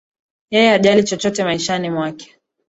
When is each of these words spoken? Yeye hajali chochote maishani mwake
Yeye 0.51 0.69
hajali 0.71 1.03
chochote 1.03 1.43
maishani 1.43 1.89
mwake 1.89 2.35